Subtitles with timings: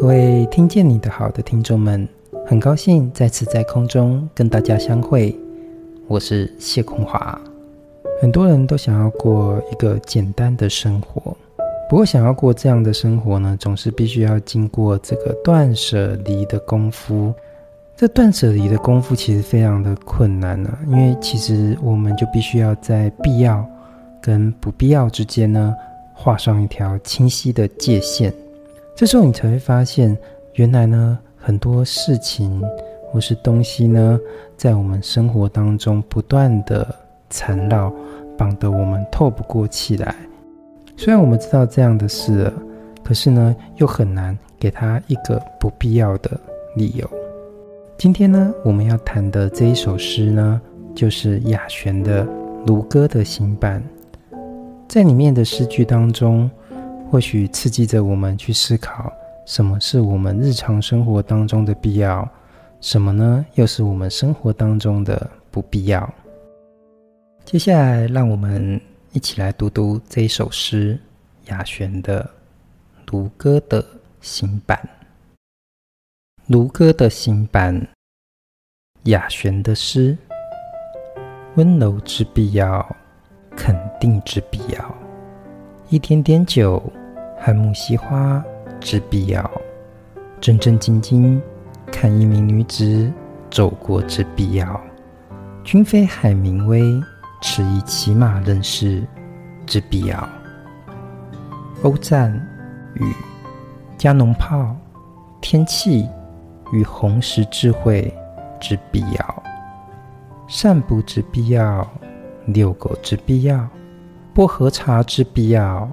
[0.00, 2.06] 各位听见你的好的听众们，
[2.46, 5.36] 很高兴再次在空中跟大家相会。
[6.06, 7.36] 我是谢空华。
[8.22, 11.36] 很多人都想要过一个简单的生活，
[11.90, 17.34] 不过想要过这样的生活呢，总是必须要经过这个断舍离的功夫。
[17.96, 23.66] 这断舍离的功夫其实非常的困难呢，因为其实我们就必须要在必要
[24.20, 25.74] 跟不必要之间呢，
[26.14, 28.32] 画上一条清晰的界限。
[28.98, 30.18] 这时候你才会发现，
[30.54, 32.60] 原来呢，很多事情
[33.12, 34.18] 或是东西呢，
[34.56, 36.92] 在我们生活当中不断的
[37.30, 37.94] 缠绕，
[38.36, 40.12] 绑得我们透不过气来。
[40.96, 42.52] 虽然我们知道这样的事了，
[43.04, 46.32] 可是呢，又很难给他一个不必要的
[46.74, 47.08] 理由。
[47.98, 50.60] 今天呢，我们要谈的这一首诗呢，
[50.92, 52.24] 就是雅璇的
[52.66, 53.80] 《卢歌的行板》。
[54.88, 56.50] 在里面的诗句当中，
[57.10, 59.10] 或许刺激着我们去思考，
[59.46, 62.28] 什么是我们日常生活当中的必要，
[62.82, 63.44] 什么呢？
[63.54, 66.08] 又是我们生活当中的不必要。
[67.46, 68.78] 接下来，让我们
[69.12, 71.00] 一起来读读这一首诗，
[71.46, 72.22] 雅璇的
[73.10, 73.82] 《卢歌的
[74.20, 74.78] 行板》。
[76.46, 77.74] 《卢歌的行板》，
[79.04, 80.14] 雅璇的诗，
[81.54, 82.86] 温柔之必要，
[83.56, 84.94] 肯定之必要，
[85.88, 86.82] 一点点酒。
[87.40, 88.42] 和木惜花
[88.80, 89.50] 之必要，
[90.40, 91.40] 正正经经
[91.90, 93.10] 看一名女子
[93.50, 94.80] 走过之必要，
[95.64, 96.82] 君非海明威，
[97.40, 99.02] 迟疑骑马认识
[99.66, 100.28] 之必要，
[101.82, 102.32] 欧战
[102.94, 103.12] 与
[103.96, 104.76] 加农炮，
[105.40, 106.08] 天气
[106.72, 108.12] 与红石智慧
[108.60, 109.42] 之必要，
[110.48, 111.86] 散步之必要，
[112.46, 113.68] 遛狗之必要，
[114.34, 115.88] 薄荷茶之必要。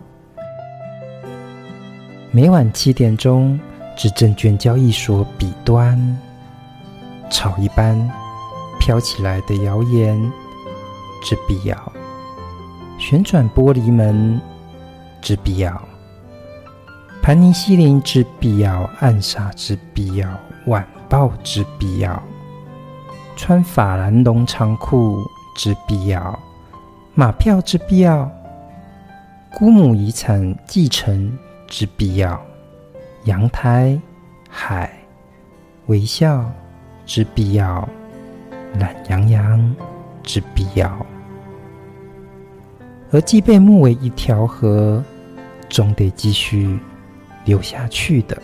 [2.35, 3.57] 每晚七点钟
[3.95, 5.97] 至证券交易所彼端，
[7.31, 7.97] 草一般
[8.77, 10.21] 飘起来的谣言
[11.23, 11.93] 之必要，
[12.99, 14.37] 旋转玻璃门
[15.21, 15.81] 之必要，
[17.23, 20.29] 盘尼西林之必要，暗杀之必要，
[20.65, 22.21] 晚报之必要，
[23.37, 25.25] 穿法兰绒长裤
[25.55, 26.37] 之必要，
[27.13, 28.29] 马票之必要，
[29.53, 31.31] 姑母遗产继承。
[31.67, 32.39] 之必要，
[33.25, 33.99] 阳台、
[34.49, 34.91] 海、
[35.87, 36.49] 微笑
[37.05, 37.87] 之必要，
[38.79, 39.75] 懒洋洋
[40.23, 41.05] 之必要，
[43.11, 45.03] 而既被目为一条河，
[45.69, 46.79] 总得继续
[47.45, 48.41] 流下去的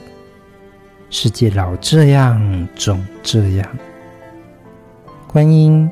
[1.09, 3.67] 世界，老这样，总这样。
[5.27, 5.89] 观音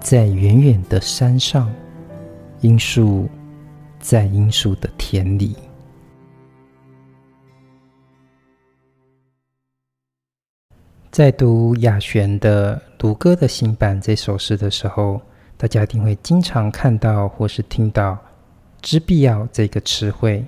[0.00, 1.72] 在远远的山上，
[2.60, 3.28] 罂粟
[3.98, 5.56] 在罂粟的田里。
[11.10, 15.20] 在读雅璇的《卢歌的新版》这首诗的时候，
[15.56, 18.16] 大家一定会经常看到或是听到
[18.80, 20.44] “之必要”这个词汇。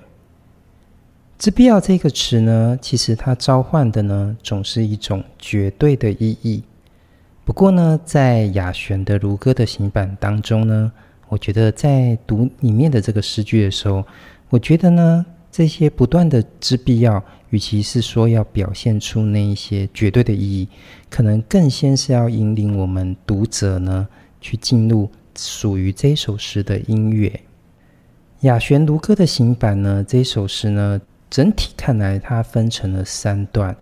[1.37, 6.63] “之必要”这个词呢，其实它召唤的呢，总是一种绝对的意义。
[7.43, 10.89] 不过呢，在雅璇的《卢歌的行版》当中呢，
[11.27, 14.05] 我觉得在读里面的这个诗句的时候，
[14.49, 17.21] 我觉得呢，这些不断的“之必要”。
[17.53, 20.67] 与其是说要表现出那一些绝对的意义，
[21.07, 24.07] 可能更先是要引领我们读者呢，
[24.41, 27.41] 去进入属于这首诗的音乐。
[28.39, 30.99] 雅璇卢歌的行版呢，这首诗呢，
[31.29, 33.77] 整体看来它分成了三段。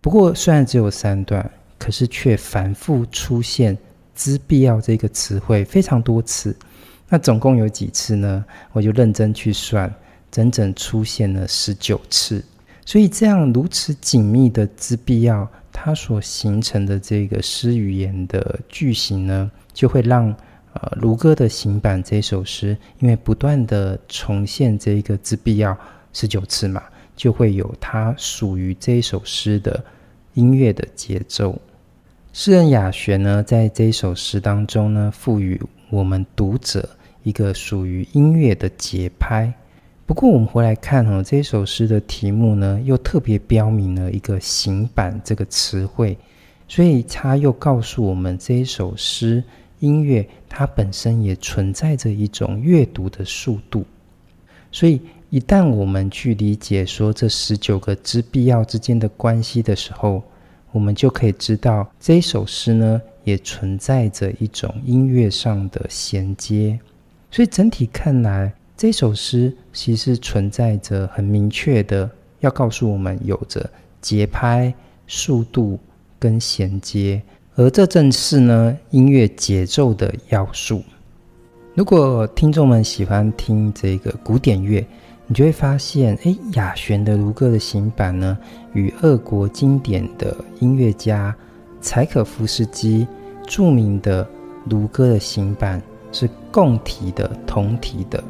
[0.00, 3.76] 不过虽然只有三段，可是却反复出现
[4.14, 6.56] “之必要”这个词汇非常多次。
[7.08, 8.44] 那总共有几次呢？
[8.70, 9.92] 我就认真去算，
[10.30, 12.44] 整整出现了十九次。
[12.88, 20.34] 所以，这样如此紧密的之必要，它所形成的这个诗语言的句型呢，就会让
[20.72, 25.76] 呃卢歌的行板这首诗，因为不断的重现这个之必要
[26.14, 26.82] 十九次嘛，
[27.14, 29.84] 就会有它属于这一首诗的
[30.32, 31.60] 音乐的节奏。
[32.32, 35.60] 诗人雅璇呢，在这首诗当中呢，赋予
[35.90, 36.88] 我们读者
[37.22, 39.52] 一个属于音乐的节拍。
[40.08, 46.16] 不过，我们回来看哦，这首诗的题目呢，又特别标明了一个“行板”这个词汇，
[46.66, 49.44] 所以它又告诉我们，这一首诗
[49.80, 53.84] 音乐它本身也存在着一种阅读的速度。
[54.72, 60.22] 所以，一旦我们去理解说这十九个之必要之间的关系的时候，
[60.72, 66.80] 我们就可以知道，这一首诗呢，也存在着一种音乐上的衔接。
[67.30, 72.08] 所以，整体看来，这首诗其实存在着很明确的，
[72.38, 73.68] 要告诉我们有着
[74.00, 74.72] 节拍、
[75.08, 75.76] 速度
[76.16, 77.20] 跟衔接，
[77.56, 80.80] 而这正是呢音乐节奏的要素。
[81.74, 84.86] 如果听众们喜欢听这个古典乐，
[85.26, 88.38] 你就会发现，哎，雅旋的卢歌的行板呢，
[88.74, 91.34] 与俄国经典的音乐家
[91.80, 93.08] 柴可夫斯基
[93.44, 94.24] 著名的
[94.66, 95.82] 卢歌的行板
[96.12, 98.22] 是共题的、同题的。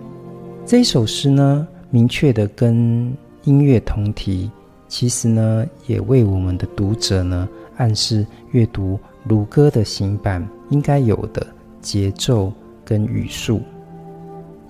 [0.69, 3.11] 这一首诗呢，明确的跟
[3.45, 4.51] 音乐同题，
[4.87, 7.49] 其实呢，也为我们的读者呢，
[7.79, 11.47] 暗示阅读卢歌的行板应该有的
[11.81, 12.53] 节奏
[12.85, 13.63] 跟语速。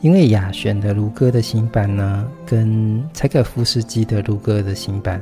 [0.00, 5.20] 因为雅旋的卢歌的行板呢，跟柴可夫斯基的卢歌的行板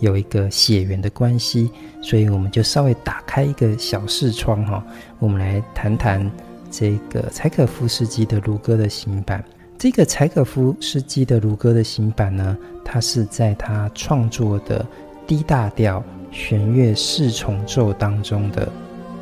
[0.00, 1.70] 有一个血缘的关系，
[2.02, 4.84] 所以我们就稍微打开一个小视窗哈，
[5.20, 6.28] 我们来谈谈
[6.68, 9.44] 这个柴可夫斯基的卢歌的行板。
[9.78, 14.84] 这个柴可夫斯基的如歌的行板呢，它是在他创作的
[15.26, 16.02] D 大调
[16.32, 18.72] 弦乐四重奏当中的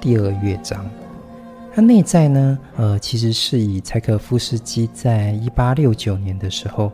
[0.01, 0.89] 第二乐章。
[1.75, 6.93] 它内在呢，呃，其实是以柴可夫斯基在一八六九年的时候，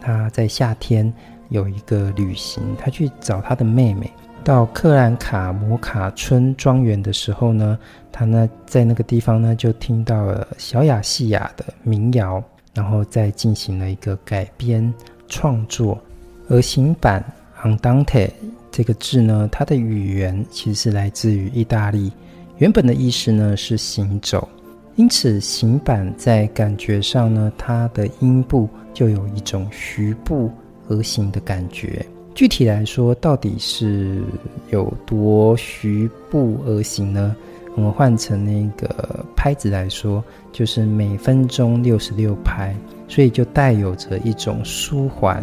[0.00, 1.12] 他在夏天
[1.50, 4.10] 有一个旅行，他去找他的妹妹，
[4.42, 7.78] 到克兰卡摩卡村庄园的时候呢，
[8.10, 12.42] 他呢在那个地方呢就听到了小雅细亚的民谣，
[12.74, 14.92] 然后再进行了一个改编
[15.28, 16.00] 创作。
[16.48, 17.24] 而行板
[17.62, 18.28] andante
[18.70, 22.12] 这个字呢，它的语言其实是来自于意大利。
[22.58, 24.48] 原本的意思呢是行走，
[24.96, 30.50] 因此行板在感觉上呢，它的音部就有一种徐步
[30.88, 32.04] 而行的感觉。
[32.34, 34.22] 具体来说，到底是
[34.70, 37.34] 有多徐步而行呢？
[37.74, 40.22] 我们换成那个拍子来说，
[40.52, 42.76] 就是每分钟六十六拍，
[43.08, 45.42] 所以就带有着一种舒缓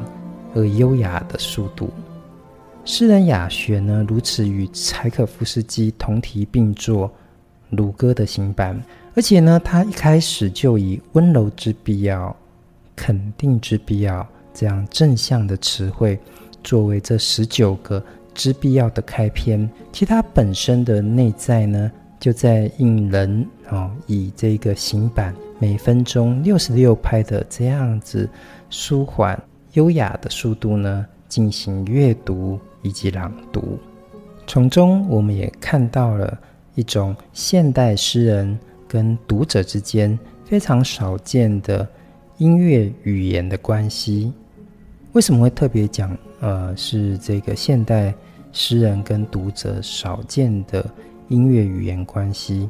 [0.53, 1.89] 而优雅的速度。
[2.85, 7.11] 诗人雅旋呢，如此与柴可夫斯基同题并作
[7.71, 8.79] 鲁歌的行板，
[9.15, 12.35] 而且呢，他一开始就以温柔之必要、
[12.95, 16.17] 肯定之必要这样正向的词汇
[16.63, 18.03] 作为这十九个
[18.33, 19.69] 之必要的开篇。
[19.91, 28.29] 其他本身的内在呢，就在引人哦，以这个行板每分钟六十六拍的这样子
[28.69, 29.41] 舒缓
[29.73, 32.59] 优雅的速度呢，进行阅读。
[32.81, 33.77] 以及朗读，
[34.47, 36.39] 从中我们也看到了
[36.75, 38.57] 一种现代诗人
[38.87, 41.85] 跟读者之间非常少见的
[42.37, 44.31] 音乐语言的关系。
[45.11, 46.17] 为什么会特别讲？
[46.39, 48.13] 呃，是这个现代
[48.53, 50.89] 诗人跟读者少见的
[51.29, 52.69] 音乐语言关系。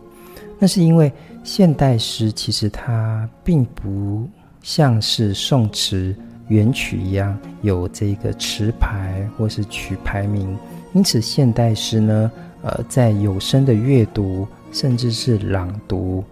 [0.60, 1.12] 那是因为
[1.44, 4.30] 现代诗其实它并不
[4.62, 6.16] 像是宋词。
[6.50, 10.58] 原曲一样有这个词牌或是曲牌名，
[10.94, 12.32] 因此现代诗呢，
[12.64, 16.24] 呃，在有声的阅读甚至是朗读，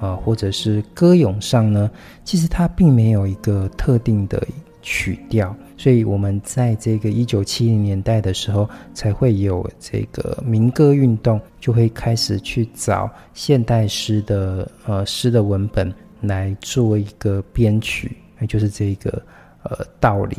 [0.00, 1.90] 啊、呃，或者是歌咏上呢，
[2.24, 4.42] 其实它并没有一个特定的
[4.80, 19.22] 曲调，所以我们在这个一九七零年代的时候，才会有这个民歌运动，就会开始去找现代诗的呃诗的文本来做一个编曲，那就是这个。
[19.68, 20.36] 呃，道理。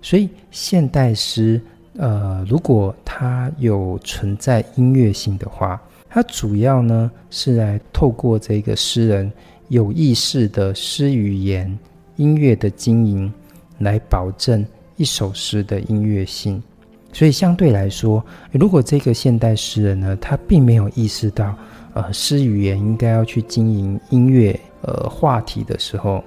[0.00, 1.60] 所以现代诗，
[1.98, 9.30] 呃，如果它有存在音乐性的话，它主要呢是来透过这个诗人
[9.68, 11.78] 有意识的诗语言
[12.16, 13.30] 音乐的经营，
[13.78, 14.64] 来保证
[14.96, 16.62] 一首诗的音乐性。
[17.12, 21.54] 所以相对来说，如果这个现代诗人呢，他并没有意识到，
[21.92, 26.22] 呃，诗语言应该要去经营音乐，呃，话题的时候。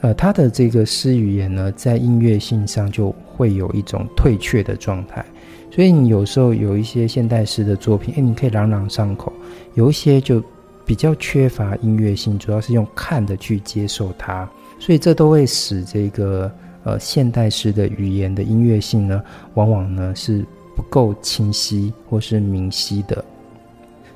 [0.00, 5.24] 呃，他的这个诗语言呢，在音乐性上就会有一种退却的状态，
[5.70, 9.32] 所以你有时候有一些现代诗的作品，诶，你可以朗朗上口；
[9.74, 10.42] 有一些就
[10.84, 16.50] 比较缺乏音乐性，主要是用看的去接受它，所以这都会使这个
[16.84, 19.22] 呃现代诗的语言的音乐性呢，
[19.54, 23.24] 往往呢是不够清晰或是明晰的，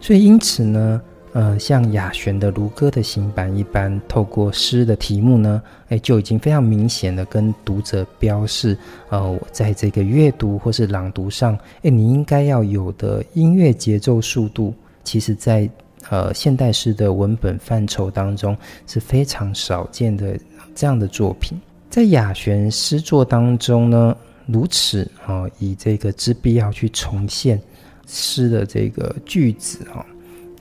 [0.00, 1.00] 所以因此呢。
[1.32, 8.74] 呃，像雅璇的卢歌的行板一般，透过诗的题目呢，哎，就已经非常明显的跟读者标示，
[9.10, 14.72] 呃，我在这个阅读或是朗读上，哎，你应该要有的音乐节奏速度，
[15.04, 15.68] 其实在
[16.08, 18.56] 呃现代诗的文本范畴当中
[18.86, 20.38] 是非常少见的
[20.74, 21.60] 这样的作品。
[21.96, 27.58] 在雅旋诗作当中呢，如此啊、以这个之必要去重现
[28.06, 30.04] 诗的这个句子啊。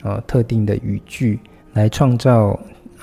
[0.04, 1.38] 呃，特定的语句
[1.74, 2.58] 来创造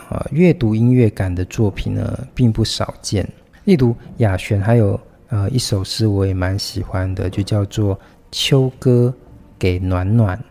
[0.09, 3.29] 呃阅读音乐感的作品呢，并不少见。
[3.65, 4.99] 例如雅旋还有
[5.29, 7.95] 呃一首诗我也蛮喜欢的，就叫做
[8.31, 9.15] 《秋歌
[9.59, 10.43] 给暖暖。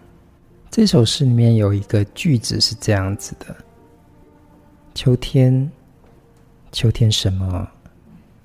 [0.70, 3.56] 这首诗里面有一个句子是这样子的：
[4.94, 5.68] 秋天，
[6.72, 7.68] 秋天什么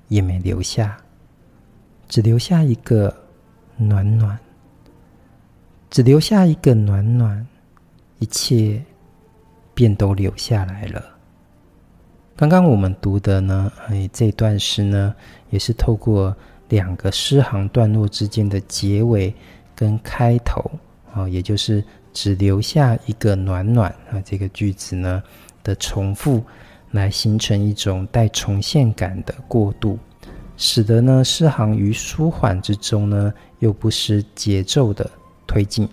[0.07, 0.97] 也没留下，
[2.07, 3.15] 只留下一个
[3.75, 4.37] 暖暖，
[5.89, 7.45] 只留下一个暖暖，
[8.19, 8.83] 一切
[9.73, 11.03] 便都留下来了。
[12.35, 15.15] 刚刚我们读的呢，哎，这段诗呢，
[15.49, 16.35] 也是透过
[16.69, 19.33] 两个诗行段落之间的结尾
[19.75, 20.69] 跟开头
[21.13, 21.83] 啊，也就是。
[22.13, 25.21] 只留下一个暖暖啊，这个句子呢
[25.61, 26.43] 的重复，
[26.91, 29.97] 来形成一种带重现感的过渡，
[30.55, 35.09] 使得呢诗行于舒缓之中呢，又不失节奏的
[35.45, 35.87] 推进。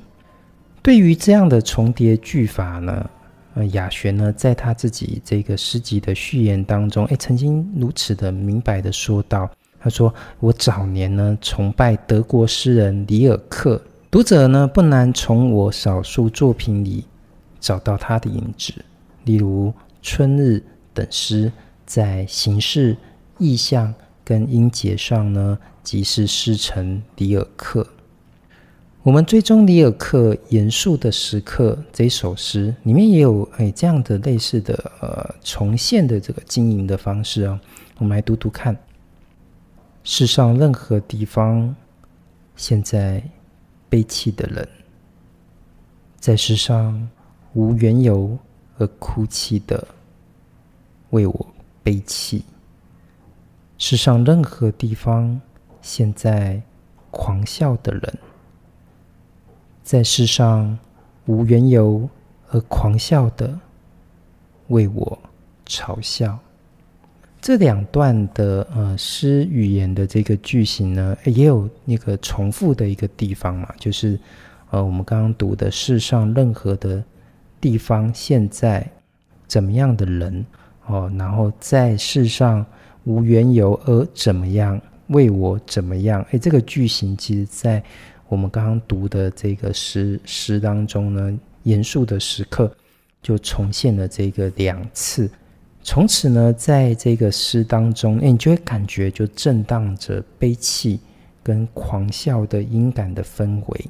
[0.83, 3.11] 对于这样的重叠句法呢，
[3.55, 9.49] 呃，雅璇呢在他自己这个诗集的序言当中，诶，曾经如此的明白的说道
[9.81, 17.05] ：“他说我早年呢崇拜德国诗人里尔克。”读者呢，不难从我少数作品里
[17.59, 18.73] 找到他的影子，
[19.25, 19.71] 例如
[20.03, 20.57] 《春日》
[20.95, 21.53] 等诗，
[21.85, 22.97] 在形式、
[23.37, 23.93] 意象
[24.25, 27.87] 跟音节上呢，即是诗成里尔克。
[29.03, 37.61] 我们追踪里尔克严肃的时刻这首诗里面也有哎这样的类似的呃重现的这个经营的方式啊，
[37.99, 38.75] 我们来读读看。
[40.05, 41.77] 世上任何地方，
[42.57, 43.23] 现在。
[43.87, 44.69] 悲泣的人，
[46.19, 47.09] 在世上
[47.53, 48.37] 无缘由
[48.77, 49.87] 而哭泣的，
[51.15, 51.47] 为我
[51.85, 52.45] 悲泣。
[53.79, 55.41] 世上任何地方
[55.81, 56.61] 现在
[57.13, 58.19] 狂笑的人，
[59.85, 60.77] 在世上
[61.27, 62.09] 无缘由
[62.51, 63.61] 而狂笑的，
[64.69, 65.19] 为我
[65.65, 66.37] 嘲笑。
[67.41, 74.19] 这两段的呃诗语言的这个句型呢，也有那个重复的一个地方嘛，就是
[74.71, 77.05] 呃我们刚刚读的世上任何的
[77.61, 78.91] 地方，现在
[79.47, 80.45] 怎么样的人
[80.87, 82.65] 哦，然后在世上
[83.05, 86.25] 无缘由而怎么样，为我怎么样？
[86.31, 87.83] 哎，这个句型其实在
[88.29, 92.75] 我们刚刚读的这个诗诗当中呢，严肃的时刻
[93.23, 95.31] 就重现了这个两次。
[95.83, 100.99] 从此呢，在这个诗当中，哎，你就会感觉就震荡着悲泣
[101.43, 103.85] 跟狂笑的音感的氛围。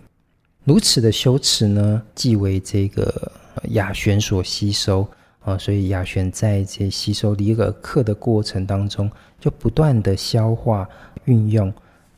[0.64, 3.30] 如此的修辞呢，既为这个
[3.70, 5.06] 雅璇所吸收
[5.44, 10.88] 啊，所以雅璇在这吸收里尔克的过程当中，就不断的消化
[11.26, 11.70] 运用，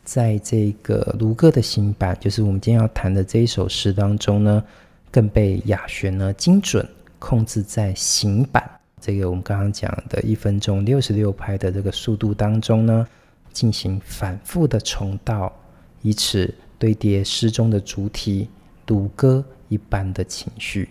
[0.04, 4.62] 在这个卢歌的行板，就是我们今天要谈的这一首诗当中呢，
[5.10, 8.70] 更被雅璇呢精准控制在行板。
[9.00, 13.06] 这个我们刚刚讲的一分钟六十六拍的这个速度当中呢，
[13.52, 15.52] 进行反复的重蹈，
[16.02, 18.48] 以此堆叠诗中的主体
[18.86, 20.88] 卢歌一般的情绪。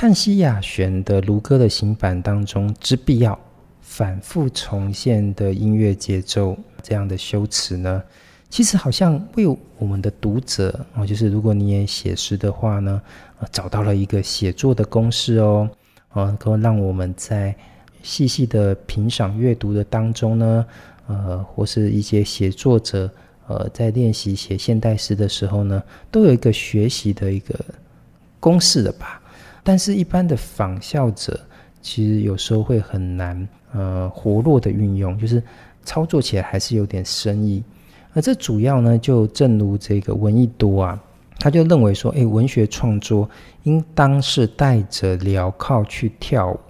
[0.00, 3.38] 叹息雅选的卢歌的行板当中之必要，
[3.82, 8.02] 反复重现的音乐节奏，这样的修辞呢，
[8.48, 12.98] 其实好像为我们的读者啊，就是如果你也写诗的话呢，
[13.52, 15.68] 找到了一个写作的公式哦。
[16.08, 17.54] 啊，能够让我们在
[18.02, 20.66] 细细的品赏阅读的当中呢，
[21.08, 23.10] 呃，或是一些写作者，
[23.48, 27.54] 呃，在练习写现代诗的时候呢，都有一个学习的一个
[28.40, 29.19] 公式的吧。
[29.62, 31.38] 但是，一般的仿效者，
[31.80, 35.42] 其实有时候会很难，呃，活络的运用，就是
[35.84, 37.62] 操作起来还是有点生意。
[38.12, 41.00] 而这主要呢，就正如这个闻一多啊。
[41.42, 43.26] 他就认为说，诶，文学创作
[43.62, 46.60] 应当是带着镣铐去跳舞，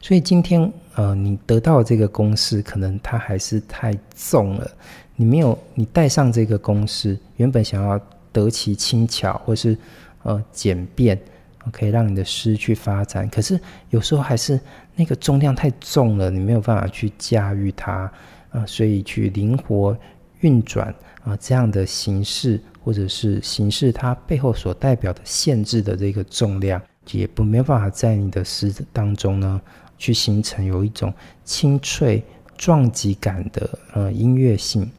[0.00, 4.70] 所以今天，呃，你得到这个公式，可能它还是太重了。
[5.16, 9.76] 你没有，你带上这个公式，原本想要得其轻巧，或是
[10.22, 11.20] 呃简便，
[11.70, 13.58] 可以让你的诗去发展，可是
[13.90, 14.58] 有时候还是
[14.94, 18.10] 那个重量太重了，你没有办法去驾驭它，
[18.50, 19.96] 啊、所以去灵活
[20.40, 22.60] 运转啊、这样的形式。
[22.82, 29.60] 或者是形式，它背后所代表的限制的这个重量，也不没有办法在你的诗当中呢，
[29.98, 31.12] 去形成有一种
[31.44, 32.24] 清脆
[32.56, 34.90] 撞击感的呃音乐性。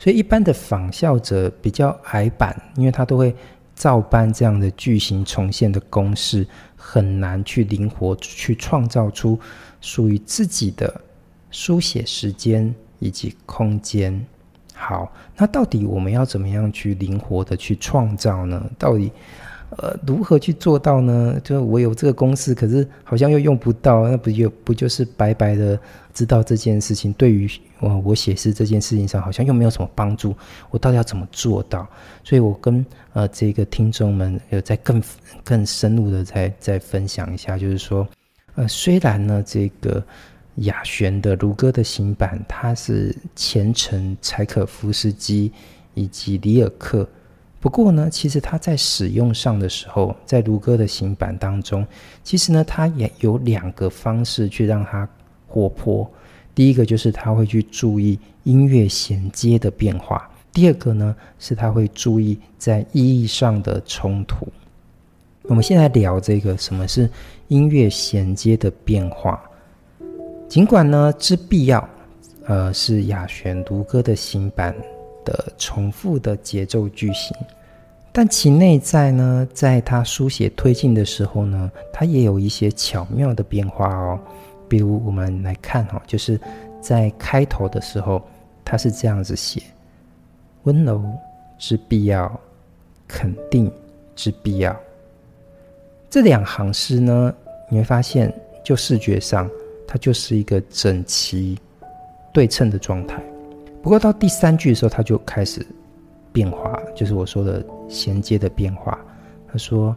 [0.00, 3.32] 所以一般的仿效者比较矮板，因为他都会
[3.74, 9.38] 照搬这样的句型重现的公式，很难去灵活去创造出
[9.80, 11.00] 属于自己的
[11.50, 14.24] 书写时间以及空间。
[14.74, 18.68] 好，那到底我们要怎么样去灵活的去创造呢？
[18.78, 19.12] 到底
[19.78, 21.40] 呃，如何去做到呢？
[21.42, 25.78] 就我有这个公式，可是好像又用不到，那不就不就是白白的
[26.12, 27.12] 知道这件事情？
[27.14, 27.50] 对于
[27.80, 30.32] 我我写诗这件事情上，好像又没有什么帮助。
[30.70, 31.84] 我到底要怎么做到？
[32.22, 35.02] 所以我跟呃这个听众们有在更
[35.42, 38.06] 更深入的再再分享一下，就是说，
[38.54, 40.00] 呃，虽然呢这个
[40.56, 45.50] 雅璇的如歌的行板，它是前承柴可夫斯基
[45.94, 47.08] 以及里尔克。
[47.64, 51.82] 不过呢，其实它在使用上的时候，在如歌的行板当中，
[52.22, 55.08] 其实呢，它也有两个方式去让它
[55.48, 56.06] 活泼。
[56.54, 60.18] 第一个就是它会去注意音乐衔接的变化；
[60.52, 64.46] 第二个呢，是它会注意在意义上的冲突。
[65.44, 67.08] 我们现在聊这个什么是
[67.48, 69.42] 音乐衔接的变化。
[70.50, 71.88] 尽管呢，之必要，
[72.44, 74.76] 呃，是雅璇如歌的行板。
[75.24, 77.36] 的重复的节奏句型，
[78.12, 84.18] 但其内在呢，在他书写推进的时候呢，它也有一些巧妙的变化哦。
[84.68, 86.40] 比如我们来看哈，就是
[86.80, 88.22] 在开头的时候，
[88.64, 89.62] 他是这样子写：
[90.62, 91.02] 温柔
[91.58, 92.40] 之必要，
[93.06, 93.70] 肯定
[94.16, 94.74] 之必要。
[96.08, 97.34] 这两行诗呢，
[97.68, 98.32] 你会发现，
[98.64, 99.50] 就视觉上，
[99.86, 101.58] 它就是一个整齐
[102.32, 103.22] 对称的状态。
[103.84, 105.64] 不过到第三句的时候，他就开始
[106.32, 108.98] 变化，就是我说的衔接的变化。
[109.46, 109.94] 他说：“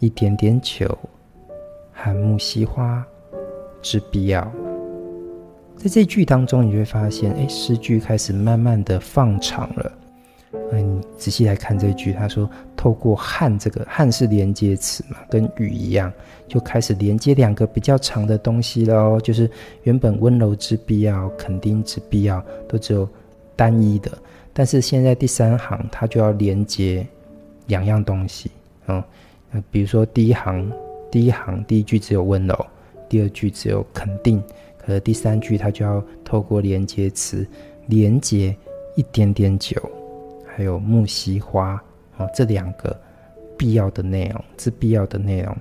[0.00, 0.98] 一点点酒，
[1.92, 3.06] 含木樨花
[3.82, 4.50] 之必要。”
[5.76, 9.92] 在这句当中，你就会发现，哎，诗句开始慢慢的放长了。
[10.72, 16.10] 嗯，仔细来看这句，他说：“透过汉这个汉是连接词嘛，跟与一样，
[16.48, 19.20] 就开始连接两个比较长的东西喽。
[19.20, 19.48] 就是
[19.82, 23.06] 原本温柔之必要，肯定之必要，都只有。”
[23.56, 24.12] 单一的，
[24.52, 27.04] 但是现在第三行它就要连接
[27.66, 28.50] 两样东西，
[28.86, 29.02] 嗯，
[29.70, 30.70] 比如说第一行，
[31.10, 32.66] 第一行第一句只有温柔，
[33.08, 34.42] 第二句只有肯定，
[34.78, 37.46] 可是第三句它就要透过连接词
[37.86, 38.54] 连接
[38.94, 39.80] 一点点酒，
[40.46, 41.82] 还有木樨花，
[42.18, 42.94] 哦，这两个
[43.56, 45.56] 必要的内容是必要的内容，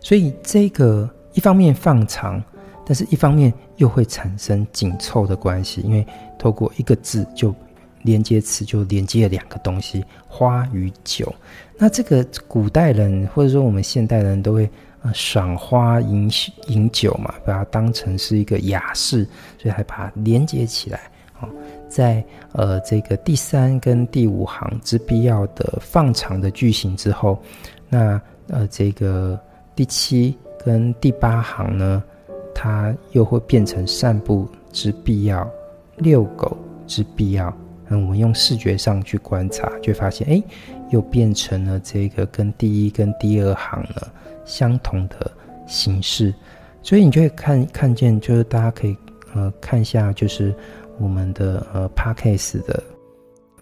[0.00, 2.42] 所以这个一方面放长。
[2.84, 6.04] 但是，一方面又会产生紧凑的关系，因为
[6.38, 7.54] 透过一个字就
[8.02, 11.32] 连接词，就连接了两个东西：花与酒。
[11.78, 14.68] 那这个古代人或者说我们现代人都会
[15.02, 16.28] 呃赏花饮
[16.66, 19.24] 饮酒嘛，把它当成是一个雅事，
[19.58, 21.00] 所以还把它连接起来。
[21.40, 21.48] 哦，
[21.88, 27.40] 在呃这个第三跟第五行之必要的放长的句型之后，
[27.88, 29.38] 那呃这个
[29.76, 32.02] 第七跟第八行呢？
[32.54, 35.48] 它又会变成散步之必要，
[35.96, 37.54] 遛狗之必要。
[37.88, 40.42] 那我们用视觉上去观察，就发现，哎，
[40.90, 44.08] 又变成了这个跟第一跟第二行呢
[44.44, 45.30] 相同的
[45.66, 46.34] 形式。
[46.82, 48.96] 所以你就会看看见，就是大家可以
[49.34, 50.54] 呃看一下，就是
[50.98, 52.82] 我们的呃 Podcast 的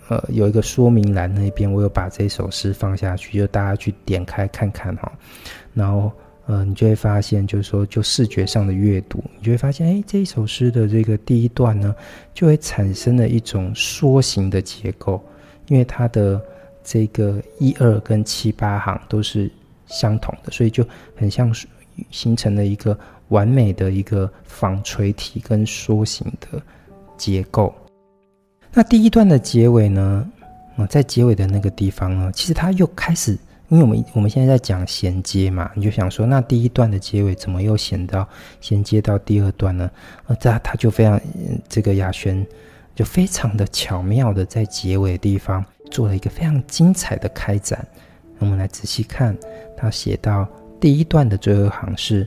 [0.09, 5.11] 呃有一个说明栏那边，我有把这首诗放下去，就大家去点开看看哈，
[5.75, 6.13] 然后。
[6.51, 11.95] 呃，你就会发现，就是说，就视觉上的阅读，你就会发现，哎，这一首诗的这个第一段呢，
[12.35, 15.25] 就会产生了一种梭形的结构，
[15.69, 16.43] 因为它的
[16.83, 19.49] 这个一二跟七八行都是
[19.87, 20.85] 相同的，所以就
[21.15, 21.55] 很像
[22.11, 26.61] 形成了一个完美的一个纺锤体跟梭形的
[27.17, 27.73] 结构。
[28.73, 30.29] 那第一段的结尾呢，
[30.75, 33.39] 啊，在结尾的那个地方呢，其实它又开始。
[33.71, 38.29] 因为我们我们现在在讲衔接嘛，你就想说，那第一段的结尾怎么又衔到
[38.61, 39.89] 衔接到第二段呢？
[40.27, 41.21] 呃，这他就非常
[41.69, 42.45] 这个雅轩
[42.97, 47.87] 就非常的巧妙的在结尾的地方做了一个非常精彩的开展。
[48.41, 49.37] 我们来仔细看，
[49.77, 50.49] 他写到
[50.81, 52.27] 第一段的最后一行是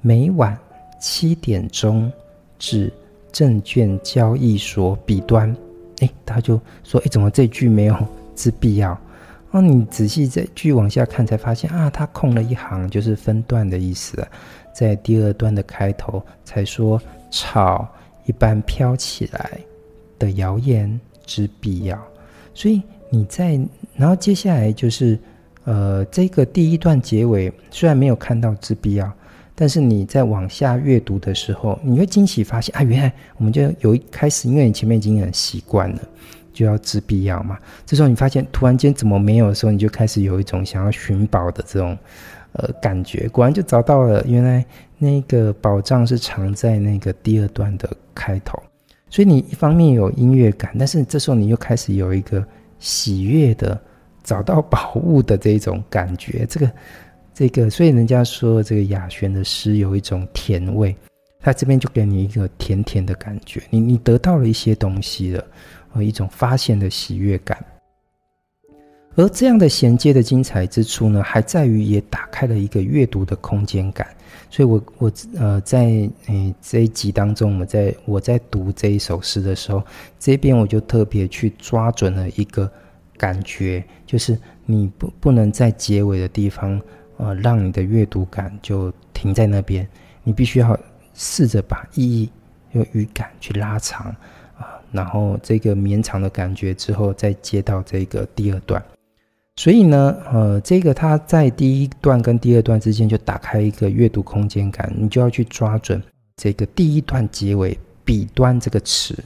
[0.00, 0.56] 每晚
[1.00, 2.10] 七点钟
[2.56, 2.92] 至
[3.32, 5.54] 证券交易所彼端。
[6.00, 7.96] 诶，他就说，诶，怎么这句没有
[8.36, 8.96] 之必要？
[9.56, 14.26] 那你仔细再继续往下看，才发现啊，它空了一行，就是分段的意思。
[14.74, 17.88] 在第二段的开头才说草
[18.26, 19.60] 一般飘起来
[20.18, 21.96] 的谣言之必要。
[22.52, 23.60] 所以你在，
[23.94, 25.16] 然后接下来就是，
[25.62, 29.08] 呃，这个第一段结尾虽然没有看到之必要，
[29.54, 36.02] 但是你在往下阅读的时候，你会惊喜发现啊，原来我们就有一开始，因为你前面已经很习惯了。
[36.54, 37.58] 就要之必要嘛。
[37.84, 41.98] 这时候你发现突然间怎么没有的时候，你就开始有一种想要寻宝的这种
[42.52, 43.28] 呃感觉。
[43.28, 44.64] 果然就找到了，原来
[44.96, 48.58] 那个宝藏是藏在那个第二段的开头。
[49.10, 52.44] 所以你一方面有音乐感，但是这时候你又开始有一个
[52.80, 53.80] 喜悦的
[54.24, 56.44] 找到宝物的这种感觉。
[56.48, 56.72] 这个
[57.32, 60.96] 这个，所以人家说这个雅玄的诗有一种甜味，
[61.38, 65.44] 他这边就给你一个甜甜的感觉，你你得到了一些东西了，
[65.94, 67.64] 和一种发现的喜悦感。
[69.16, 74.04] 而这样的衔接的精彩之处呢，还在于也打开了一个阅读的空间感。
[74.50, 75.84] 所以我，我呃，在
[76.26, 79.80] 诶、这一集当中，我在我在读这一首诗的时候，
[80.18, 82.68] 这边我就特别去抓准了一个
[83.16, 86.80] 感觉，就是你不不能在结尾的地方，
[87.16, 89.86] 呃，让你的阅读感就停在那边，
[90.24, 90.76] 你必须要
[91.14, 92.28] 试着把意义
[92.72, 94.14] 用语感去拉长、
[94.94, 98.80] 然后这个绵长的感觉之后，再接到这个第二段。
[99.56, 106.00] 所以呢，呃，这个它在第一段跟第二段之间就打开一个阅读空间感，你就要去抓准
[106.36, 109.16] 这个第一段结尾“彼端”这个词，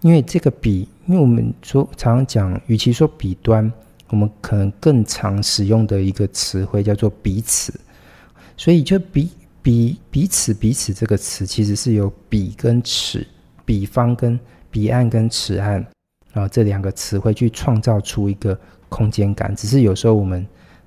[0.00, 3.70] 因为这个“彼”，因为我们说常常讲，与其说“彼端”，
[4.08, 7.72] 我们可能更常使用的一个词汇叫做“彼此”，
[8.56, 9.30] 所以就“彼
[9.62, 13.26] 彼彼此彼此”这个词其实是由“彼”跟“此”，
[13.64, 14.38] 比方跟
[14.76, 15.82] 彼岸跟此岸，
[16.32, 18.58] 然后这两个词汇去创造出一个。
[18.88, 20.46] 空间感，只是有时候我们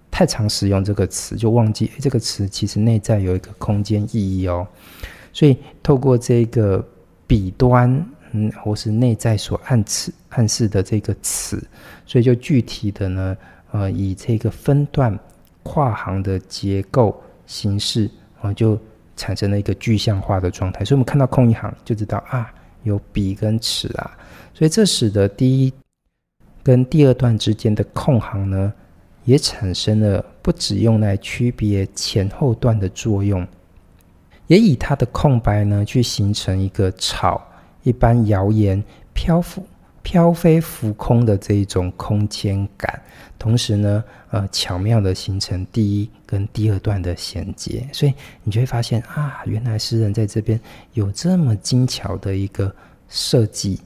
[0.09, 4.65] 太常使用这个词，就忘记这个词其实内在有一个空间意义哦。
[5.33, 6.83] 所以透过这个
[7.27, 7.93] 彼端，
[8.31, 11.61] 嗯，或是内在所暗示暗示的这个词，
[12.05, 13.37] 所以就具体的呢，
[13.71, 15.19] 呃，以这个分段
[15.61, 18.79] 跨行的结构形式啊、呃，就
[19.17, 20.85] 产生了一个具象化的状态。
[20.85, 22.49] 所以我们看到空一行就知道啊，
[22.89, 24.17] 有笔跟尺啊，
[24.53, 25.73] 所以这使得第一。
[26.61, 28.71] 跟第二段之间的空行呢，
[29.23, 33.47] 也产生了不只用来区别前后段的作用，
[34.47, 37.41] 也以它的空白呢，去形成一个草
[37.81, 39.65] 一般谣言、漂浮、
[40.09, 42.99] 飘飞浮空的这一种空间感，
[43.37, 50.59] 同时呢，呃，巧妙地形成第一跟第二段的衔接，所以你就会发现啊，原来诗人在这边
[50.93, 52.73] 有这么精巧的一个
[53.07, 53.79] 设计。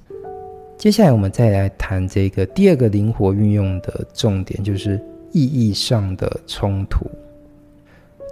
[0.78, 4.98] 接下来我们再来谈这个第二个灵活运用的重点，就是
[5.34, 7.06] 意义上的冲突。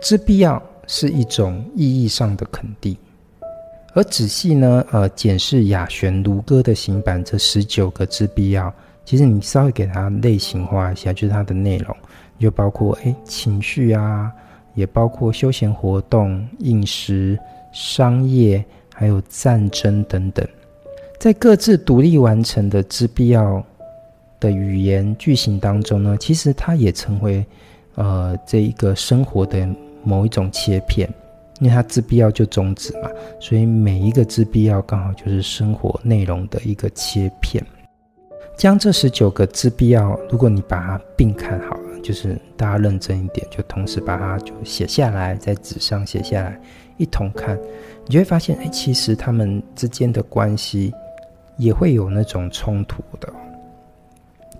[0.01, 2.95] 之必要是一种意义上的肯定，
[3.93, 8.73] 而仔细呢，呃，检视雅玄卢歌的行板这十九个之必要，
[9.03, 11.95] 其实你稍微给它类型化一下，就是它的内容，
[12.39, 14.31] 就包括诶情绪啊，
[14.75, 17.37] 也包括休闲活动、饮食、
[17.73, 20.47] 商业，还有战争等等。
[21.19, 23.61] 在各自独立完成的之必要
[24.39, 27.45] 的语言句型当中呢，其实它也成为
[27.95, 29.67] 呃这一个生活的
[30.01, 31.07] 某一种切片，
[31.61, 37.65] 因为它自必要就终止嘛，所以每一个自必要刚好就是生活内容的一个切片。
[38.57, 46.59] 将这十九个自必要，如果你把它并看好了，就是大家认真一点，就同时把它就写下来，在纸上写下来，
[46.97, 47.57] 一同看，
[48.05, 50.93] 你就会发现，哎，其实他们之间的关系。
[51.57, 53.31] 也会有那种冲突的，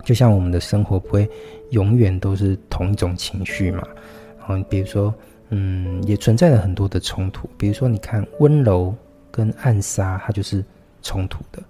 [0.04, 1.28] 就像我们的生活不会
[1.70, 3.82] 永远都是同一种情绪嘛。
[4.38, 5.12] 然后比如说，
[5.54, 7.48] 嗯，也存在了很多的冲突。
[7.56, 8.94] 比如说，你看温柔
[9.30, 10.64] 跟暗杀，它就是
[11.02, 11.62] 冲突的；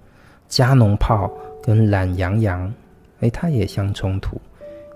[0.48, 1.30] 加农炮
[1.62, 2.72] 跟懒洋洋，
[3.20, 4.38] 哎，它也相冲突；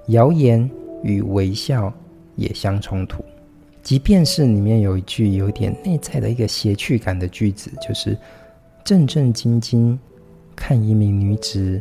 [0.07, 0.71] 谣言
[1.03, 1.93] 与微笑
[2.37, 3.25] 也相冲突。
[3.83, 8.17] 即便是里面有一句有点内在的一个谐趣感的句子，就是
[8.85, 9.99] 正正经经。
[10.59, 11.79] 看一名女子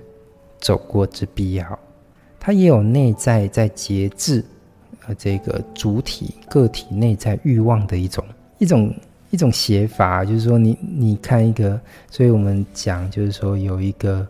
[0.59, 1.79] 走过之必要，
[2.37, 4.43] 它也有内在在节制，
[5.07, 8.23] 呃，这个主体个体内在欲望的一种
[8.57, 8.93] 一种
[9.31, 14.27] 一种写法，就是说你你看一个，所以我们讲就是说有一个。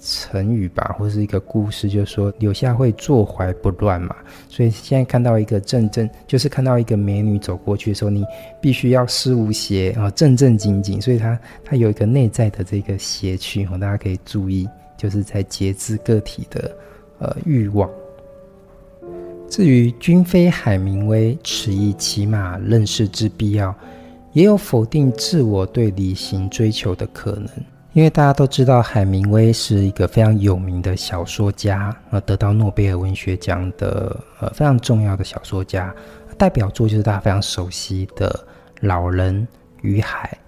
[0.00, 4.14] 成语吧，或是一个故事，就是说柳下惠坐怀不乱嘛。
[4.48, 8.24] 所以现在看到一个正正，就是看到一个美女走过去的时候，你
[8.60, 11.00] 必须要施无邪啊，正正经经。
[11.00, 16.70] 所以它它有一个内在的这个邪趣，大家可以注意，就是在节制个体的
[17.18, 17.90] 呃欲望。
[19.48, 23.74] 至于君非海明威，此亦起码认识之必要，
[24.32, 27.48] 也有否定自我对理性追求的可能。
[27.94, 35.92] 因为大家都知道，海明威是一个非常有名的小说家，呃，得到诺贝尔文学奖的呃非常重要的小说家，
[36.36, 38.28] 代表作就是大家非常熟悉的
[38.86, 39.48] 《老人
[39.80, 40.38] 与海》。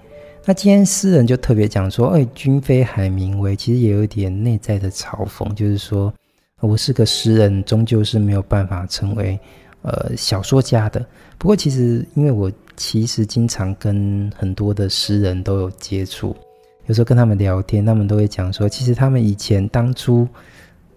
[0.45, 6.13] 那今天诗人就特别讲说，哎，君非海明威，其实也有一点内在的嘲讽，就是说
[6.61, 9.39] 我是个诗人，终究是没有办法成为
[9.83, 11.05] 呃小说家的。
[11.39, 16.37] 不过其实，因为我其实经常跟很多的诗人都有接触。
[16.87, 20.27] 有时候跟他们聊天，他们都会讲说，其实他们以前当初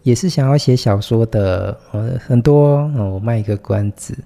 [0.02, 4.18] 也是想要写小说的，呃，很多，我卖一个关子，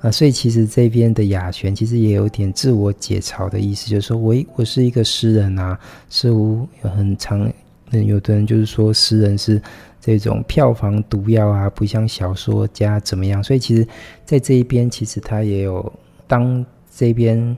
[0.00, 7.52] 啊、所以其实这边的雅璇其实也有点自我解嘲的意思，就是说我我是一个诗人啊，似乎有很长，
[7.90, 9.60] 有的人就是说诗人是
[10.00, 13.86] 这种票房毒药啊，不像小说家怎么样，所以其实
[14.24, 15.92] 在这一边，其实他也有
[16.26, 17.56] 当这边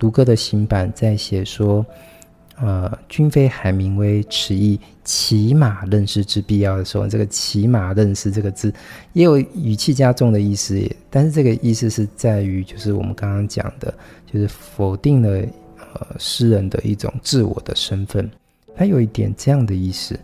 [0.00, 1.84] 卢哥的行版在写说。
[2.60, 8.74] 呃，君非海明威此意，骑马认识之必要的时候，这个“骑马认识”这个字
[9.12, 10.76] 也有语气加重的意思，
[11.08, 13.94] 但是这个意思是在于，就是我们刚刚讲的，
[14.26, 15.46] 就是否定了
[15.94, 18.28] 呃诗人的一种自我的身份，
[18.76, 20.18] 它有一点这样的意思。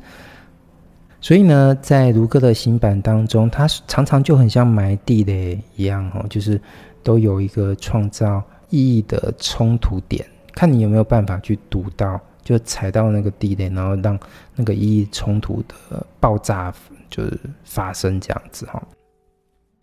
[1.24, 6.60] 所以呢，在卢哥的行版当中，他常常就很像埋地雷一样哦，就是
[7.02, 10.22] 都有一个创造意义的冲突点。
[10.52, 14.20] 看你有没有办法去读到，就踩到那个地雷，然后让
[14.54, 16.70] 那个意义冲突的爆炸
[17.08, 18.86] 就是发生这样子哈。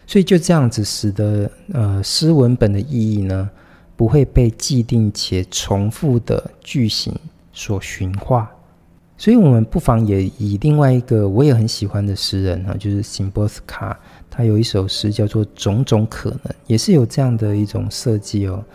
[0.06, 3.50] 所以就这样子使得呃诗文本的意义呢，
[3.96, 7.12] 不会被既定且重复的句型
[7.52, 8.48] 所驯化。
[9.22, 13.96] 所以我们不妨也以另外一个我也很喜欢的诗人哈，就是 Szymborska，
[14.32, 18.66] 他有一首诗叫做《种种可能》，也是有这样的一种设计哦。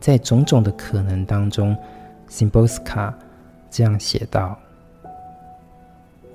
[0.00, 1.76] 在种种的可能当中
[2.28, 3.14] ，Szymborska
[3.70, 4.58] 这样写道：“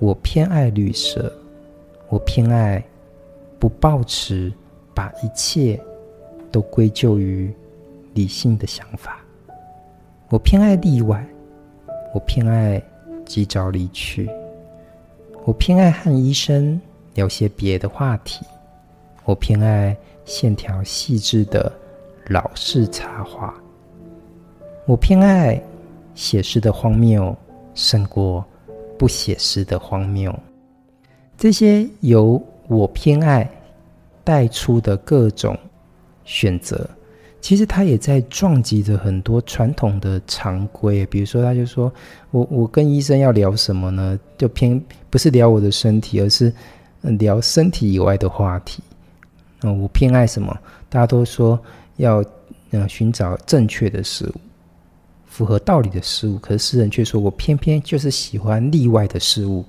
[0.00, 1.30] 我偏爱绿色，
[2.08, 2.82] 我偏爱
[3.58, 4.50] 不抱持
[4.94, 5.78] 把一切
[6.50, 7.54] 都归咎于
[8.14, 9.20] 理性的想法。
[10.30, 11.22] 我偏爱例外，
[12.14, 12.82] 我偏爱
[13.28, 14.28] 及早离去，
[15.44, 16.80] 我偏爱和医生
[17.14, 18.44] 聊些别的话题，
[19.24, 21.72] 我偏爱线条细致的。”
[22.30, 23.54] 老式插画，
[24.84, 25.58] 我偏爱
[26.14, 27.34] 写诗的荒谬
[27.74, 28.44] 胜过
[28.98, 30.30] 不写诗的荒谬。
[31.38, 33.50] 这些由我偏爱
[34.24, 35.58] 带出的各种
[36.26, 36.86] 选择，
[37.40, 41.04] 其实他也在撞击着很多传统的常规。
[41.06, 41.92] 比如说，他就说
[42.30, 44.18] 我我跟医生要聊什么呢？
[44.36, 46.52] 就偏不是聊我的身体，而是
[47.02, 48.82] 聊身体以外的话题。
[49.62, 50.56] 嗯，我偏爱什么？
[50.88, 51.58] 大家都说。
[51.98, 52.24] 要
[52.70, 54.40] 呃寻找正确的事物，
[55.26, 59.64] 符合道理的事物，可是诗人却说：“我偏偏就是喜欢例外的事物。”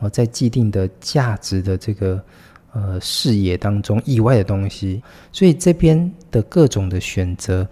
[0.00, 2.20] 哦，在既定的价值的这个
[2.72, 7.66] 呃视野当中以外的东西，所以这边的各种的选择，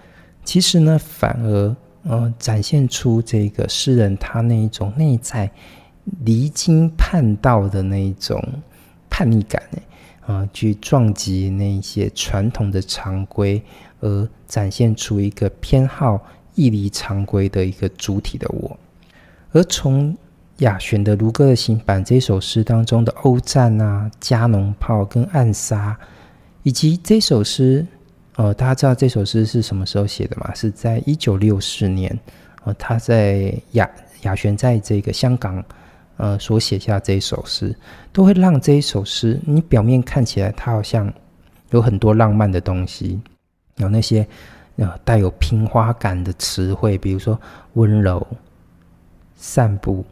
[0.45, 5.51] 其实呢，反而呃展现出这个诗人他那一种内在
[6.25, 8.43] 离经叛道的那一种
[9.09, 9.79] 叛逆感呢。
[10.27, 13.61] 啊，去撞击那些传统的常规，
[13.99, 16.21] 而展现出一个偏好
[16.55, 18.79] 异离常规的一个主体的我。
[19.51, 20.17] 而从
[20.61, 25.97] 雅璇的《卢哥的行版》这首诗当中的欧战啊、加农炮跟暗杀，
[26.63, 27.87] 以及这首诗，
[28.37, 30.55] 呃，大家知道这首诗是什么时候写的吗？
[30.55, 32.19] 是在一九六四年，
[32.65, 33.91] 呃，他在雅
[34.23, 35.63] 雅璇在这个香港。
[36.17, 37.75] 呃，所写下这首诗，
[38.13, 41.11] 都会让这一首诗，你表面看起来它好像
[41.71, 43.19] 有很多浪漫的东西，
[43.77, 44.27] 有那些
[44.77, 47.41] 呃带有平花感的词汇，比如说
[47.73, 48.27] 温柔、
[49.35, 50.05] 散步、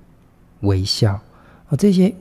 [0.61, 1.21] 微笑，
[1.69, 2.13] 哦，这些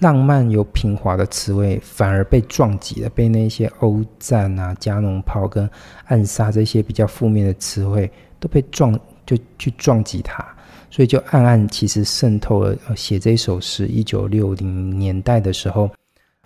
[0.00, 5.68] 浪漫又平滑的词汇，反而被撞击了，被那些欧战啊、加农炮跟
[6.06, 10.44] 暗杀这些比较负面的词汇都被撞，就去撞击它。
[10.90, 15.90] 所以就暗暗其实渗透了，写这首诗一九六零年代的时候，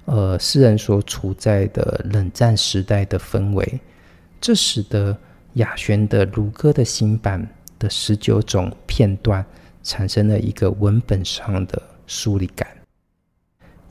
[0.06, 3.80] 呃，诗人所处在的冷战时代的氛围，
[4.40, 5.14] 这使得
[5.54, 7.42] 雅璇的《如歌的新版》
[7.78, 9.44] 的十九种片段
[9.88, 12.68] 产生了一个文本上的疏离感。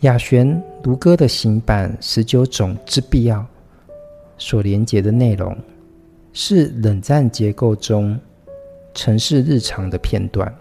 [0.02, 3.44] 雅璇《卢歌的行版》十九种之必要
[4.38, 5.58] 所连接的内容，
[6.34, 8.16] 是冷战结构中。
[8.94, 10.52] 城市日常的片段，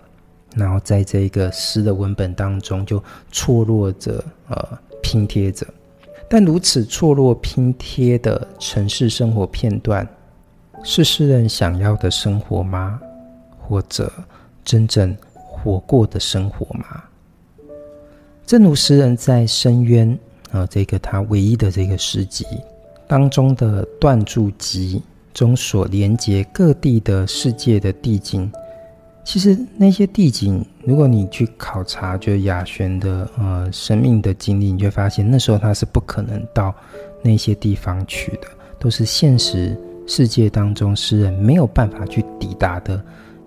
[0.55, 5.67] 然后在这个诗的文本当中就错落着，呃，拼贴着。
[6.29, 10.07] 但如此错落拼贴的城市生活片段，
[10.85, 13.01] 是诗人想要的生活吗？
[13.59, 14.13] 或者
[14.63, 15.17] 真正
[15.67, 17.03] 我过的生活吗？
[18.47, 20.19] 正如诗人在《深渊》
[20.57, 22.47] 啊，这个他唯一的这个诗集
[23.07, 25.03] 当中的断柱集。
[25.35, 28.51] 中所连接各地的世界的地景，
[29.23, 36.75] 其实那些地景，如果你去考察，就雅璇的呃生命的经历，你就发现那时候他是不可能到
[37.21, 38.49] 那些地方去的，
[38.79, 39.77] 都是现实
[40.07, 42.99] 世界当中诗人没有办法去抵达的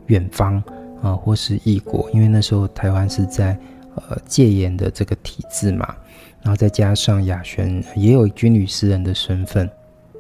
[0.06, 0.64] 远方
[1.02, 3.58] 啊、或是异国，因为那时候台湾是在
[3.96, 5.96] 呃戒严的这个体制嘛，
[6.42, 9.70] 然后再加上亚玄也有军旅诗人的身份，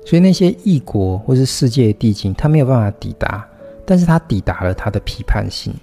[0.05, 3.47] 所以那些异国或是世界的地景，他没有办法抵达，
[3.85, 5.73] 但是他抵达了他的批判性。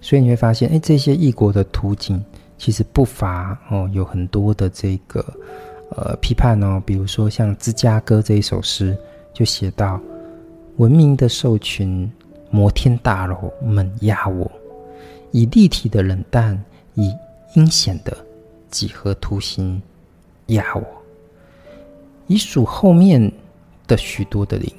[0.00, 2.22] 所以你会发现，哎，这些异国的图景
[2.58, 5.24] 其实不乏哦，有很多的这个
[5.96, 8.94] 呃批判哦，比如说像《芝加哥》这一首诗，
[9.32, 9.98] 就写到：
[10.76, 12.10] 文明的兽群，
[12.54, 14.48] 摩天大楼猛压我，
[15.32, 16.56] 以立体的冷淡，
[16.94, 17.12] 以
[17.56, 18.16] 阴险的。
[18.70, 19.80] 几何图形
[20.46, 20.82] 压我，
[22.28, 23.32] 以数后面
[23.86, 24.72] 的许多的零，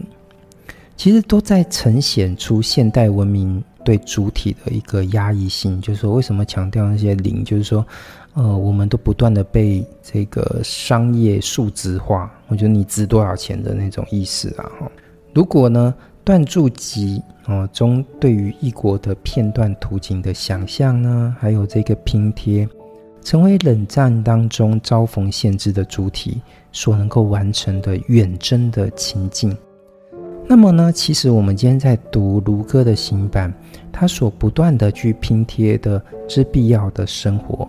[0.97, 5.79] 其实都在呈现出现代文明对主体的一个压抑性。
[5.81, 7.43] 就是说，为什么强调那些零？
[7.43, 7.85] 就是说，
[8.33, 14.69] 呃，我们都不断的被这个商业数值化，我觉得你值多少钱的那种意思啊。
[15.33, 15.93] 如果呢，
[16.25, 22.67] 断注集啊中对于异国的片段图景的想象呢，还有这个拼贴。
[23.23, 26.39] 成为冷战当中遭逢限制的主体
[26.71, 29.57] 所能够完成的远征的情境。
[30.47, 33.51] 那么呢，其实我们今天在读卢哥的行版，
[33.91, 37.67] 他所不断的去拼贴的之必要的生活，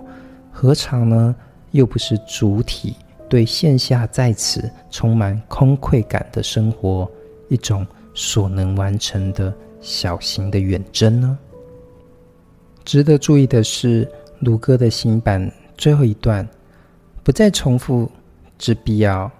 [0.52, 1.34] 何尝呢
[1.70, 2.94] 又不是主体
[3.26, 7.10] 对现下在此充满空匮感的生活
[7.48, 9.50] 一种所能完成的
[9.86, 11.38] 小型的远征呢？
[12.84, 14.06] 值得注意的是。
[14.40, 16.46] 卢哥的行版最后一段
[17.24, 18.06] 不再重复
[18.58, 19.32] 之必要，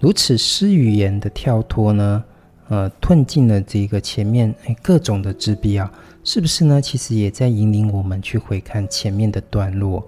[0.00, 2.24] 如此诗语言的跳脱呢？
[2.68, 5.88] 呃，褪尽了这个前面各种的之必要，
[6.24, 6.82] 是不是呢？
[6.82, 10.04] 其实也在引领我们去回看前面的段落，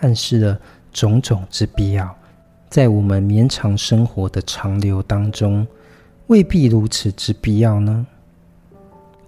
[0.00, 0.60] 暗示了
[0.92, 2.14] 种种之必要，
[2.68, 5.66] 在我们绵长生活的长流当中，
[6.26, 8.06] 未必如此之必要呢？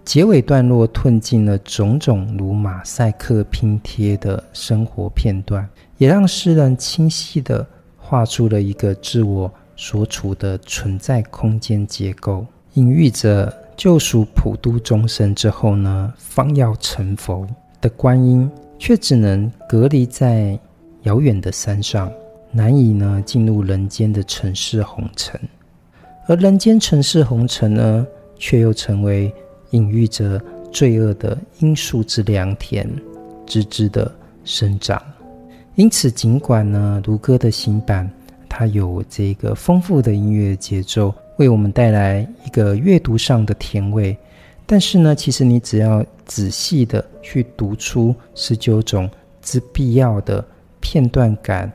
[0.07, 5.67] 结尾段落褪尽了种种如马赛克拼贴的生活片段，
[5.97, 7.67] 也让诗人清晰地
[7.97, 17.45] 画出了一个自我所处的存在空间结构，隐喻着救赎普度众生之后呢，方要成佛
[17.81, 20.57] 的观音，却只能隔离在
[21.01, 22.09] 遥远的山上，
[22.49, 25.37] 难以呢进入人间的尘世红尘，
[26.27, 28.07] 而人间尘世红尘呢，
[28.39, 29.29] 却又成为。
[29.71, 32.87] 隐喻着罪恶的罂粟之良田，
[33.45, 35.01] 吱吱的生长。
[35.75, 38.09] 因此，尽管呢，卢哥的行版
[38.49, 44.17] 它有这个丰富的音乐节奏，为我们带来一个阅读上的甜味，
[44.65, 49.09] 但是呢，其实你只要仔细的去读出十九种
[49.41, 50.43] 之必要的
[50.79, 51.71] 片段感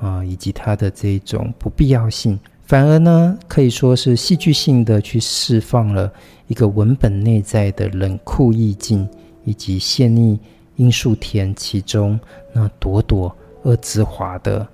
[0.00, 2.38] 啊、以及它的这种不必要性。
[2.66, 6.10] 反而呢，可以说是戏剧性的去释放了
[6.46, 9.06] 一个文本内在的冷酷意境，
[9.44, 10.38] 以及陷溺
[10.76, 12.18] 罂粟田其中
[12.54, 14.66] 那朵朵恶之华的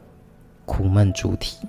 [0.65, 1.67] 苦闷主题。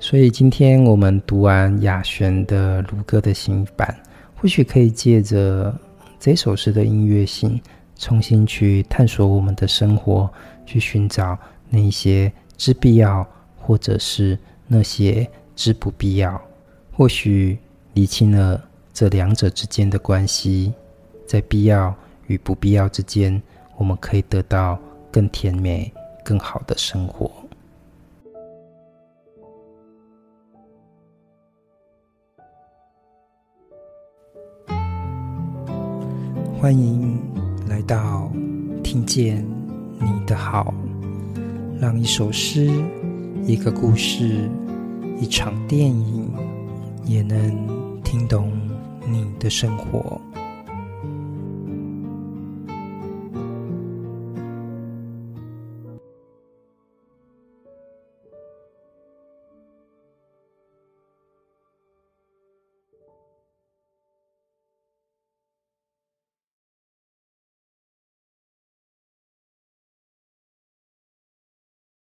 [0.00, 3.96] 所以今天我们读完雅玄的如歌的新版，
[4.34, 5.72] 或许可以借着
[6.18, 7.60] 这首诗的音乐性，
[7.96, 10.28] 重新去探索我们的生活，
[10.66, 11.38] 去寻找
[11.70, 13.24] 那些之必要，
[13.56, 15.24] 或者是那些。
[15.54, 16.40] 之不必要，
[16.92, 17.58] 或许
[17.94, 18.62] 厘清了
[18.92, 20.72] 这两者之间的关系，
[21.26, 21.94] 在必要
[22.26, 23.40] 与不必要之间，
[23.76, 24.78] 我们可以得到
[25.10, 25.92] 更甜美、
[26.24, 27.30] 更好的生活。
[36.58, 37.20] 欢迎
[37.68, 38.30] 来到
[38.84, 39.44] 听见
[39.98, 40.72] 你的好，
[41.80, 42.70] 让一首诗，
[43.44, 44.48] 一个故事。
[45.22, 46.28] 一场电影
[47.04, 48.52] 也能听懂
[49.08, 50.20] 你的生活。